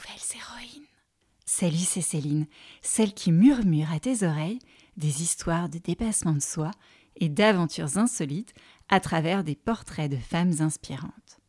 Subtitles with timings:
[0.00, 0.86] nouvelles héroïnes.
[1.46, 2.46] C'est Céline,
[2.80, 4.60] celle qui murmure à tes oreilles
[4.96, 6.70] des histoires de dépassement de soi
[7.16, 8.54] et d'aventures insolites
[8.88, 11.40] à travers des portraits de femmes inspirantes.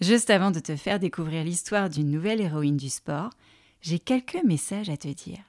[0.00, 3.30] Juste avant de te faire découvrir l'histoire d'une nouvelle héroïne du sport,
[3.80, 5.42] j'ai quelques messages à te dire.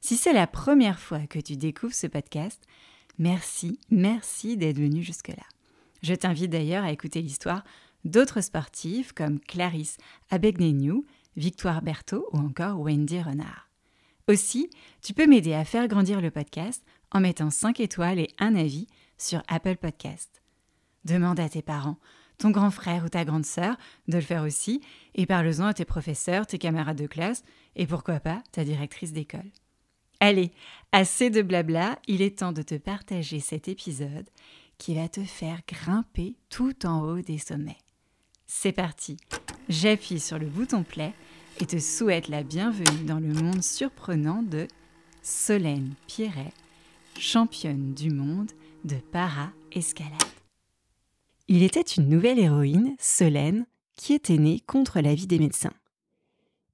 [0.00, 2.62] Si c'est la première fois que tu découvres ce podcast,
[3.18, 5.44] merci, merci d'être venu jusque-là.
[6.02, 7.64] Je t'invite d'ailleurs à écouter l'histoire
[8.04, 9.96] d'autres sportives comme Clarisse
[10.30, 11.04] Abegnenou,
[11.38, 13.70] Victoire Berthaud ou encore Wendy Renard.
[14.26, 14.70] Aussi,
[15.02, 18.88] tu peux m'aider à faire grandir le podcast en mettant 5 étoiles et un avis
[19.18, 20.42] sur Apple Podcast.
[21.04, 21.98] Demande à tes parents,
[22.38, 23.76] ton grand frère ou ta grande sœur
[24.08, 24.80] de le faire aussi
[25.14, 27.44] et parle-en à tes professeurs, tes camarades de classe
[27.76, 29.52] et pourquoi pas ta directrice d'école.
[30.18, 30.50] Allez,
[30.90, 34.28] assez de blabla, il est temps de te partager cet épisode
[34.76, 37.78] qui va te faire grimper tout en haut des sommets.
[38.48, 39.18] C'est parti,
[39.68, 41.14] j'appuie sur le bouton play
[41.60, 44.68] et te souhaite la bienvenue dans le monde surprenant de
[45.22, 46.52] Solène Pierret,
[47.18, 48.50] championne du monde
[48.84, 50.12] de para-escalade.
[51.48, 55.72] Il était une nouvelle héroïne, Solène, qui était née contre l'avis des médecins.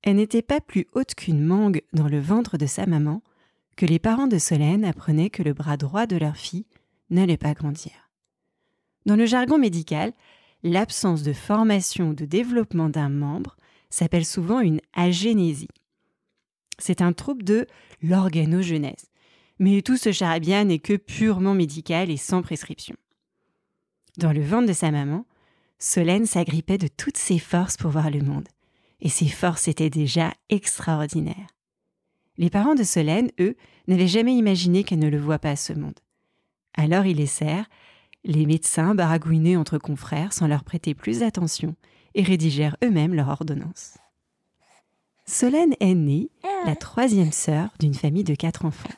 [0.02, 3.22] Elle n'était pas plus haute qu'une mangue dans le ventre de sa maman
[3.76, 6.66] que les parents de Solène apprenaient que le bras droit de leur fille
[7.08, 8.10] n'allait pas grandir.
[9.06, 10.12] Dans le jargon médical,
[10.62, 13.56] l'absence de formation ou de développement d'un membre
[13.90, 15.68] s'appelle souvent une agénésie.
[16.78, 17.66] C'est un trouble de
[18.02, 19.10] l'organogenèse.
[19.58, 22.96] Mais tout ce charabia n'est que purement médical et sans prescription.
[24.18, 25.26] Dans le ventre de sa maman,
[25.78, 28.48] Solène s'agrippait de toutes ses forces pour voir le monde.
[29.00, 31.48] Et ses forces étaient déjà extraordinaires.
[32.36, 35.98] Les parents de Solène, eux, n'avaient jamais imaginé qu'elle ne le voit pas ce monde.
[36.76, 37.68] Alors ils laissèrent
[38.24, 41.76] les médecins baragouiner entre confrères sans leur prêter plus attention
[42.14, 43.98] et rédigèrent eux-mêmes leur ordonnance.
[45.26, 46.30] Solène est née,
[46.66, 48.90] la troisième sœur d'une famille de quatre enfants.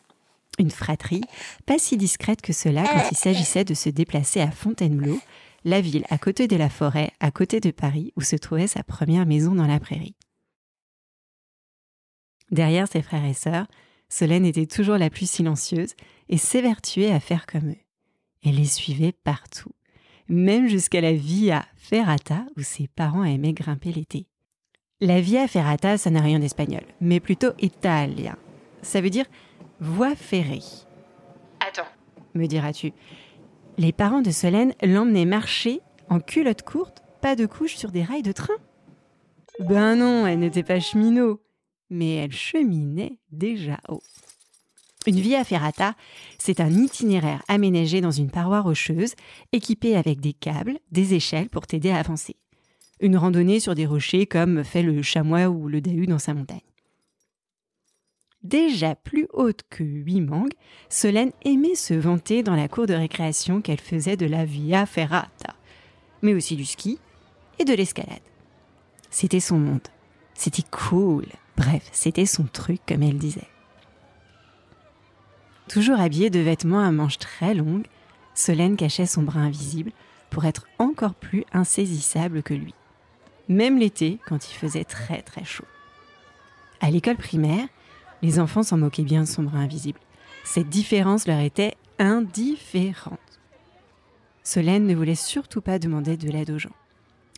[0.59, 1.23] Une fratrie,
[1.67, 5.21] pas si discrète que cela quand il s'agissait de se déplacer à Fontainebleau,
[5.65, 8.83] la ville à côté de la forêt, à côté de Paris, où se trouvait sa
[8.83, 10.17] première maison dans la prairie.
[12.51, 13.67] Derrière ses frères et sœurs,
[14.09, 15.95] Solène était toujours la plus silencieuse
[16.29, 17.79] et s'évertuait à faire comme eux.
[18.45, 19.73] Elle les suivait partout,
[20.29, 24.27] même jusqu'à la Via Ferrata où ses parents aimaient grimper l'été.
[25.01, 28.37] La Via Ferrata, ça n'a rien d'espagnol, mais plutôt italien.
[28.83, 29.27] Ça veut dire
[29.81, 30.63] voie ferrée.
[31.61, 31.89] Attends,
[32.35, 32.93] me diras-tu.
[33.79, 38.23] Les parents de Solène l'emmenaient marcher en culotte courte, pas de couche sur des rails
[38.23, 38.55] de train.
[39.61, 41.43] Ben non, elle n'était pas cheminot,
[41.91, 44.03] mais elle cheminait déjà haut.
[45.07, 45.95] Une via ferrata,
[46.37, 49.15] c'est un itinéraire aménagé dans une paroi rocheuse,
[49.53, 52.35] équipé avec des câbles, des échelles pour t'aider à avancer.
[53.01, 56.59] Une randonnée sur des rochers comme fait le chamois ou le dahu dans sa montagne.
[58.43, 60.55] Déjà plus haute que huit mangues,
[60.89, 65.55] Solène aimait se vanter dans la cour de récréation qu'elle faisait de la via ferrata,
[66.23, 66.99] mais aussi du ski
[67.59, 68.21] et de l'escalade.
[69.11, 69.89] C'était son monde.
[70.35, 71.27] C'était cool.
[71.57, 73.49] Bref, c'était son truc, comme elle disait.
[75.69, 77.87] Toujours habillée de vêtements à manches très longues,
[78.35, 79.93] Solène cachait son bras invisible
[80.31, 82.75] pour être encore plus insaisissable que lui.
[83.49, 85.65] Même l'été, quand il faisait très très chaud.
[86.81, 87.67] À l'école primaire,
[88.23, 90.01] les enfants s'en moquaient bien de son bras invisible.
[90.45, 93.19] Cette différence leur était indifférente.
[94.43, 96.75] Solène ne voulait surtout pas demander de l'aide aux gens.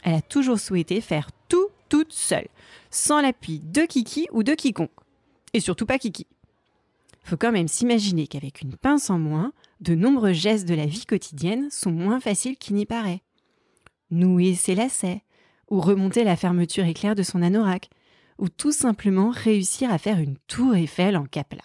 [0.03, 2.49] Elle a toujours souhaité faire tout toute seule,
[2.91, 4.91] sans l'appui de Kiki ou de quiconque.
[5.55, 6.27] Et surtout pas Kiki.
[7.29, 9.53] Faut quand même s'imaginer qu'avec une pince en moins,
[9.83, 13.21] de nombreux gestes de la vie quotidienne sont moins faciles qu'il n'y paraît.
[14.11, 15.21] Nouer ses lacets,
[15.71, 17.91] ou remonter la fermeture éclair de son anorak,
[18.39, 21.65] ou tout simplement réussir à faire une tour Eiffel en capla.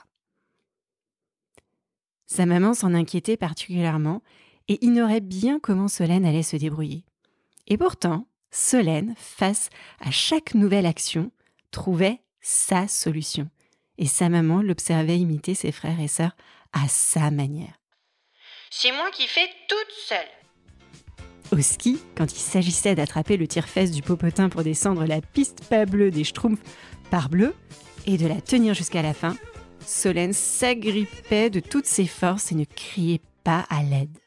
[2.28, 4.22] Sa maman s'en inquiétait particulièrement
[4.68, 7.06] et ignorait bien comment Solène allait se débrouiller.
[7.68, 9.70] Et pourtant, Solène, face
[10.02, 11.32] à chaque nouvelle action,
[11.72, 13.50] trouvait sa solution.
[13.98, 16.36] Et sa maman l'observait imiter ses frères et sœurs
[16.72, 17.80] à sa manière.
[18.72, 20.28] C'est moi qui fais toute seule.
[21.52, 25.86] Au ski, quand il s'agissait d'attraper le tire-fesse du popotin pour descendre la piste pas
[25.86, 26.64] bleue des Schtroumpfs
[27.12, 27.54] par bleu
[28.08, 29.38] et de la tenir jusqu'à la fin,
[29.86, 34.18] Solène s'agrippait de toutes ses forces et ne criait pas à l'aide.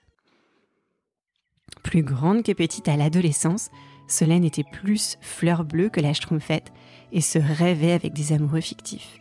[1.82, 3.70] Plus grande que petite à l'adolescence,
[4.06, 6.72] Solène était plus fleur bleue que la schtroumpfette
[7.10, 9.18] et se rêvait avec des amoureux fictifs.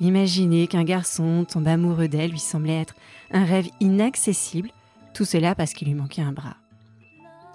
[0.00, 2.94] Imaginer qu'un garçon tombe amoureux d'elle lui semblait être
[3.32, 4.70] un rêve inaccessible,
[5.12, 6.56] tout cela parce qu'il lui manquait un bras.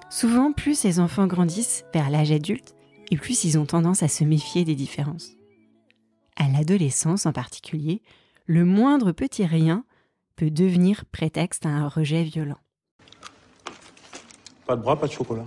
[0.10, 2.76] Souvent, plus ses enfants grandissent vers l'âge adulte,
[3.12, 5.32] et plus ils ont tendance à se méfier des différences.
[6.36, 8.02] À l'adolescence en particulier,
[8.46, 9.86] le moindre petit rien
[10.36, 12.60] peut devenir prétexte à un rejet violent.
[14.66, 15.46] Pas de bras, pas de chocolat.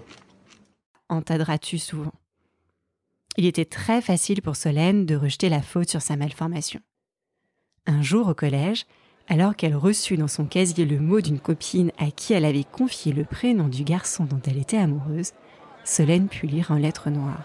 [1.08, 2.12] Entendras-tu souvent?
[3.38, 6.80] Il était très facile pour Solène de rejeter la faute sur sa malformation.
[7.86, 8.86] Un jour au collège,
[9.28, 13.12] alors qu'elle reçut dans son casier le mot d'une copine à qui elle avait confié
[13.12, 15.32] le prénom du garçon dont elle était amoureuse,
[15.84, 17.44] Solène put lire en lettres noires.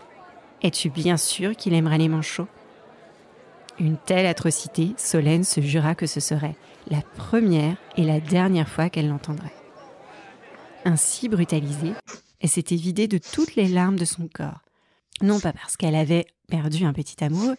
[0.61, 2.47] Es-tu bien sûr qu'il aimera les manchots?
[3.79, 6.55] Une telle atrocité, Solène se jura que ce serait
[6.87, 9.53] la première et la dernière fois qu'elle l'entendrait.
[10.85, 11.93] Ainsi brutalisée,
[12.39, 14.61] elle s'était vidée de toutes les larmes de son corps.
[15.21, 17.57] Non pas parce qu'elle avait perdu un petit amoureux,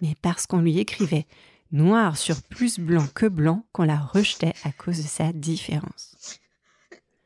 [0.00, 1.26] mais parce qu'on lui écrivait
[1.70, 6.38] noir sur plus blanc que blanc qu'on la rejetait à cause de sa différence.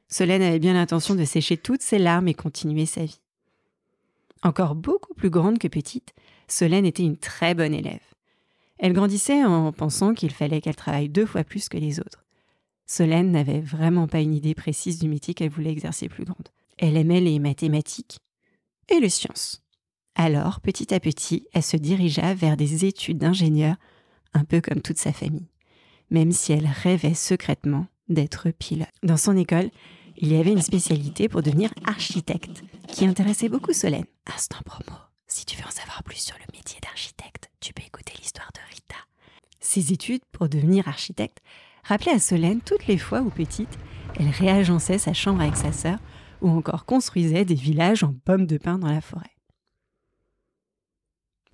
[0.08, 3.20] Solène avait bien l'intention de sécher toutes ses larmes et continuer sa vie.
[4.42, 6.14] Encore beaucoup plus grande que petite,
[6.46, 8.00] Solène était une très bonne élève.
[8.78, 12.24] Elle grandissait en pensant qu'il fallait qu'elle travaille deux fois plus que les autres.
[12.86, 16.48] Solène n'avait vraiment pas une idée précise du métier qu'elle voulait exercer plus grande.
[16.78, 18.18] Elle aimait les mathématiques
[18.88, 19.65] et les sciences.
[20.18, 23.76] Alors, petit à petit, elle se dirigea vers des études d'ingénieur,
[24.32, 25.50] un peu comme toute sa famille,
[26.10, 28.88] même si elle rêvait secrètement d'être pilote.
[29.02, 29.70] Dans son école,
[30.16, 34.06] il y avait une spécialité pour devenir architecte, qui intéressait beaucoup Solène.
[34.34, 34.96] Instant promo,
[35.26, 38.74] si tu veux en savoir plus sur le métier d'architecte, tu peux écouter l'histoire de
[38.74, 38.96] Rita.
[39.60, 41.42] Ses études pour devenir architecte
[41.84, 43.78] rappelait à Solène toutes les fois où petite,
[44.18, 45.98] elle réagençait sa chambre avec sa sœur
[46.40, 49.35] ou encore construisait des villages en pommes de pin dans la forêt.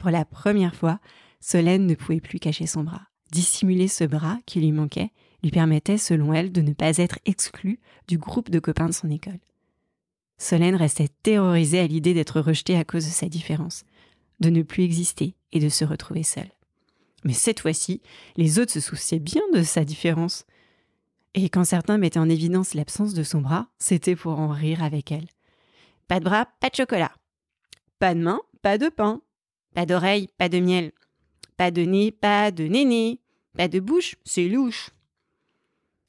[0.02, 0.98] Pour la première fois,
[1.38, 3.02] Solène ne pouvait plus cacher son bras.
[3.30, 5.12] Dissimuler ce bras qui lui manquait
[5.44, 7.78] lui permettait, selon elle, de ne pas être exclue
[8.08, 9.38] du groupe de copains de son école.
[10.38, 13.84] Solène restait terrorisée à l'idée d'être rejetée à cause de sa différence,
[14.40, 16.50] de ne plus exister et de se retrouver seule.
[17.22, 18.02] Mais cette fois-ci,
[18.36, 20.46] les autres se souciaient bien de sa différence.
[21.34, 25.12] Et quand certains mettaient en évidence l'absence de son bras, c'était pour en rire avec
[25.12, 25.28] elle.
[26.08, 27.12] Pas de bras, pas de chocolat.
[28.00, 29.22] Pas de main, pas de pain.
[29.74, 30.92] Pas d'oreille, pas de miel.
[31.56, 33.20] Pas de nez, pas de néné.
[33.56, 34.90] Pas de bouche, c'est louche.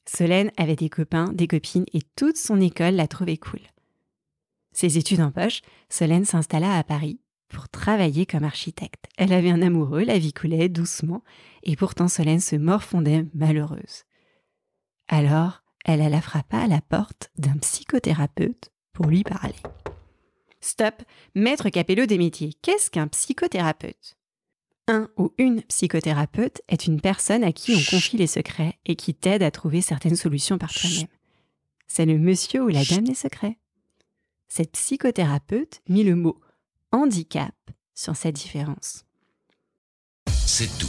[0.06, 3.60] Solène avait des copains, des copines et toute son école la trouvait cool.
[4.72, 9.06] Ses études en poche, Solène s'installa à Paris pour travailler comme architecte.
[9.16, 11.22] Elle avait un amoureux, la vie coulait doucement,
[11.62, 14.04] et pourtant Solène se morfondait malheureuse.
[15.08, 19.54] Alors, elle alla frappa à la porte d'un psychothérapeute pour lui parler.
[20.64, 21.02] Stop,
[21.34, 24.16] maître Capello des métiers, qu'est-ce qu'un psychothérapeute?
[24.88, 29.14] Un ou une psychothérapeute est une personne à qui on confie les secrets et qui
[29.14, 31.08] t'aide à trouver certaines solutions par toi-même.
[31.86, 33.58] C'est le monsieur ou la dame des secrets.
[34.48, 36.40] Cette psychothérapeute mit le mot
[36.92, 37.54] handicap
[37.94, 39.04] sur cette différence.
[40.30, 40.88] C'est tout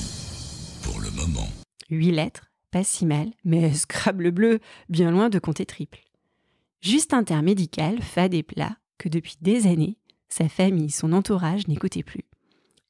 [0.83, 1.49] pour le moment.
[1.89, 5.99] Huit lettres, pas si mal, mais Scrabble bleu, bien loin de compter triple.
[6.79, 9.97] Juste un terme médical, fade et plat, que depuis des années,
[10.29, 12.25] sa famille, son entourage n'écoutaient plus.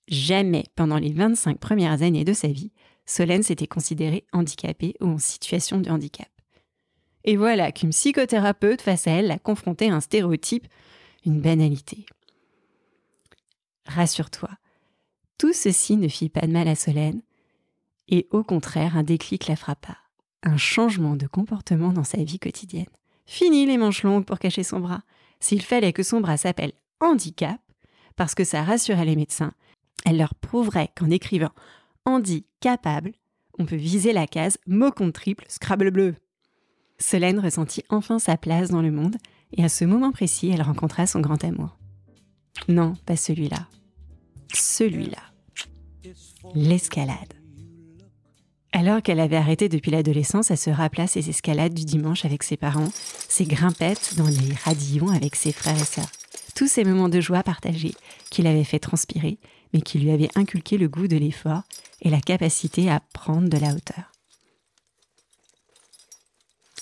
[0.07, 2.71] Jamais pendant les 25 premières années de sa vie,
[3.05, 6.29] Solène s'était considérée handicapée ou en situation de handicap.
[7.23, 10.67] Et voilà qu'une psychothérapeute face à elle l'a confrontée à un stéréotype,
[11.25, 12.05] une banalité.
[13.87, 14.49] Rassure-toi,
[15.37, 17.21] tout ceci ne fit pas de mal à Solène,
[18.07, 19.97] et au contraire, un déclic la frappa.
[20.43, 22.85] Un changement de comportement dans sa vie quotidienne.
[23.25, 25.01] Fini les manches longues pour cacher son bras.
[25.39, 27.59] S'il fallait que son bras s'appelle handicap,
[28.15, 29.53] parce que ça rassurait les médecins,
[30.05, 31.51] elle leur prouverait qu'en écrivant
[32.05, 33.13] handicapable,
[33.57, 36.15] on peut viser la case mot triple Scrabble bleu.
[36.97, 39.17] Solène ressentit enfin sa place dans le monde,
[39.53, 41.77] et à ce moment précis, elle rencontra son grand amour.
[42.67, 43.67] Non, pas celui-là.
[44.53, 45.21] Celui-là.
[46.53, 47.33] L'escalade.
[48.75, 52.57] Alors qu'elle avait arrêté depuis l'adolescence, elle se rappela ses escalades du dimanche avec ses
[52.57, 52.89] parents,
[53.29, 56.11] ses grimpettes dans les radillons avec ses frères et sœurs.
[56.55, 57.95] Tous ces moments de joie partagés
[58.29, 59.37] qui l'avaient fait transpirer,
[59.73, 61.61] mais qui lui avaient inculqué le goût de l'effort
[62.01, 64.11] et la capacité à prendre de la hauteur.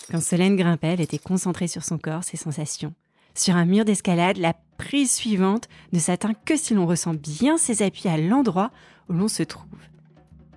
[0.10, 2.96] Quand Solène grimpait, elle était concentrée sur son corps, ses sensations.
[3.36, 7.84] Sur un mur d'escalade, la prise suivante ne s'atteint que si l'on ressent bien ses
[7.84, 8.72] appuis à l'endroit
[9.10, 9.70] où l'on se trouve.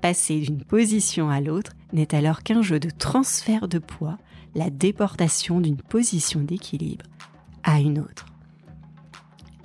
[0.01, 4.19] Passer d'une position à l'autre n'est alors qu'un jeu de transfert de poids,
[4.55, 7.05] la déportation d'une position d'équilibre
[7.63, 8.27] à une autre.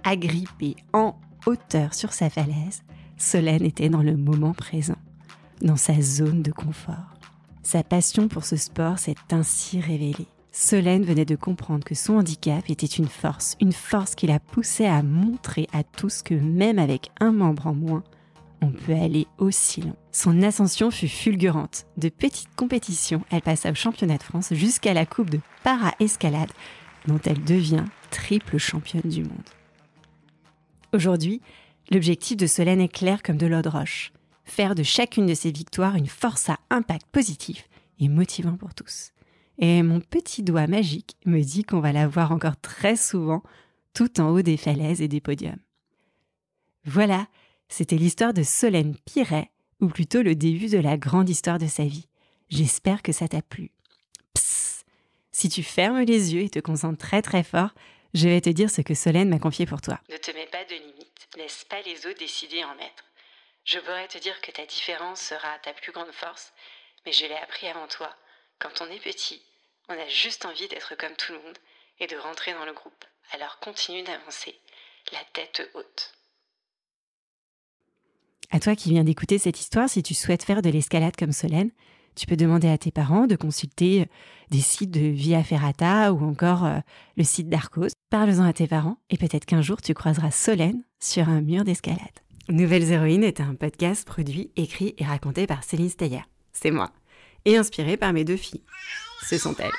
[0.03, 2.83] Agrippée en hauteur sur sa falaise,
[3.17, 4.97] Solène était dans le moment présent,
[5.61, 7.15] dans sa zone de confort.
[7.61, 10.27] Sa passion pour ce sport s'est ainsi révélée.
[10.51, 14.87] Solène venait de comprendre que son handicap était une force, une force qui la poussait
[14.87, 18.03] à montrer à tous que même avec un membre en moins,
[18.61, 19.95] on peut aller aussi long.
[20.11, 21.85] Son ascension fut fulgurante.
[21.97, 26.51] De petites compétitions, elle passa au championnat de France jusqu'à la coupe de para-escalade,
[27.07, 29.49] dont elle devient triple championne du monde.
[30.93, 31.41] Aujourd'hui,
[31.89, 34.11] l'objectif de Solène est clair comme de l'eau de roche.
[34.43, 37.67] Faire de chacune de ses victoires une force à impact positif
[37.99, 39.11] et motivant pour tous.
[39.57, 43.43] Et mon petit doigt magique me dit qu'on va la voir encore très souvent
[43.93, 45.59] tout en haut des falaises et des podiums.
[46.85, 47.27] Voilà,
[47.71, 49.49] c'était l'histoire de Solène Piret,
[49.79, 52.07] ou plutôt le début de la grande histoire de sa vie.
[52.49, 53.71] J'espère que ça t'a plu.
[54.33, 54.85] Psst
[55.31, 57.69] Si tu fermes les yeux et te concentres très très fort,
[58.13, 60.01] je vais te dire ce que Solène m'a confié pour toi.
[60.09, 63.05] Ne te mets pas de limites, laisse pas les autres décider en maître.
[63.63, 66.51] Je pourrais te dire que ta différence sera ta plus grande force,
[67.05, 68.13] mais je l'ai appris avant toi.
[68.59, 69.41] Quand on est petit,
[69.87, 71.57] on a juste envie d'être comme tout le monde
[71.99, 73.05] et de rentrer dans le groupe.
[73.31, 74.59] Alors continue d'avancer,
[75.13, 76.13] la tête haute.
[78.53, 81.71] À toi qui viens d'écouter cette histoire, si tu souhaites faire de l'escalade comme Solène,
[82.15, 84.09] tu peux demander à tes parents de consulter
[84.49, 86.79] des sites de Via Ferrata ou encore euh,
[87.15, 87.93] le site d'Arcos.
[88.09, 91.99] Parle-en à tes parents et peut-être qu'un jour tu croiseras Solène sur un mur d'escalade.
[92.49, 96.23] Nouvelles Héroïnes est un podcast produit, écrit et raconté par Céline Steyer.
[96.51, 96.91] C'est moi.
[97.45, 98.63] Et inspiré par mes deux filles.
[99.29, 99.71] Ce sont elles.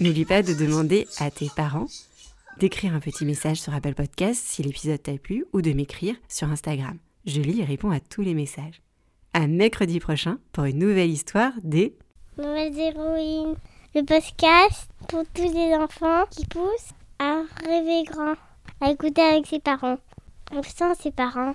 [0.00, 1.88] N'oublie pas de demander à tes parents
[2.58, 6.48] d'écrire un petit message sur Apple Podcast si l'épisode t'a plu ou de m'écrire sur
[6.48, 6.98] Instagram.
[7.26, 8.82] Je lis et réponds à tous les messages.
[9.32, 11.96] À mercredi prochain pour une nouvelle histoire des
[12.36, 13.54] Nouvelles héroïnes.
[13.94, 18.34] Le podcast pour tous les enfants qui poussent à rêver grand,
[18.80, 19.96] à écouter avec ses parents.
[20.52, 21.54] On sent ses parents.